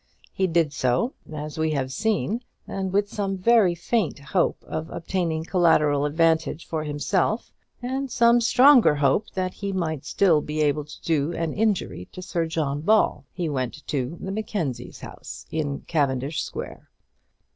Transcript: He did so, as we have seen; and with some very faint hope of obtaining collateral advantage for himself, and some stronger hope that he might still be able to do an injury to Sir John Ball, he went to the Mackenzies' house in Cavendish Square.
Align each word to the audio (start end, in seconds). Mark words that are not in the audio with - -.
He 0.33 0.47
did 0.47 0.73
so, 0.73 1.13
as 1.31 1.59
we 1.59 1.69
have 1.73 1.91
seen; 1.91 2.41
and 2.67 2.91
with 2.91 3.07
some 3.07 3.37
very 3.37 3.75
faint 3.75 4.17
hope 4.17 4.63
of 4.63 4.89
obtaining 4.89 5.43
collateral 5.43 6.05
advantage 6.05 6.65
for 6.65 6.83
himself, 6.83 7.53
and 7.83 8.09
some 8.09 8.41
stronger 8.41 8.95
hope 8.95 9.29
that 9.35 9.53
he 9.53 9.71
might 9.71 10.03
still 10.03 10.41
be 10.41 10.59
able 10.63 10.85
to 10.85 11.01
do 11.03 11.33
an 11.33 11.53
injury 11.53 12.09
to 12.13 12.23
Sir 12.23 12.47
John 12.47 12.81
Ball, 12.81 13.25
he 13.31 13.47
went 13.47 13.85
to 13.89 14.17
the 14.19 14.31
Mackenzies' 14.31 15.01
house 15.01 15.45
in 15.51 15.81
Cavendish 15.81 16.41
Square. 16.41 16.89